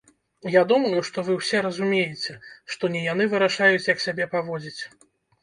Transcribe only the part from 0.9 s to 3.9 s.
што вы ўсе разумееце, што не яны вырашаюць,